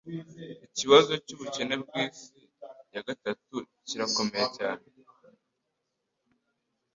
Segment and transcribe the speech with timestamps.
[0.67, 2.29] Ikibazo cyubukene bwisi
[2.93, 3.55] ya gatatu
[3.87, 4.83] kirakomeye cyane.